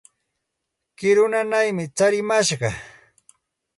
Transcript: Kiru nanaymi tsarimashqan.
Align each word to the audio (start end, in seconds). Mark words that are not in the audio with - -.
Kiru 0.97 1.25
nanaymi 1.31 1.85
tsarimashqan. 1.97 2.75